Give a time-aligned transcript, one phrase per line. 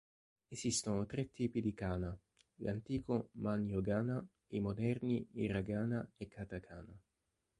[0.47, 2.17] Esistono tre tipi di "kana":
[2.61, 6.99] l'antico "man'yōgana" e i moderni "hiragana" e "katakana".